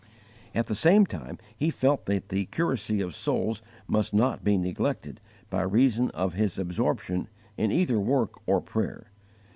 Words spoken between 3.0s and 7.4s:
of souls must not be neglected by reason of his absorption